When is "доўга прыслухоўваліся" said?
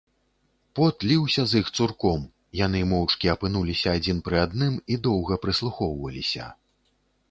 5.09-6.55